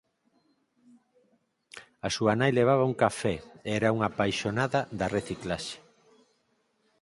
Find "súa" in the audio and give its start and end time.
2.15-2.33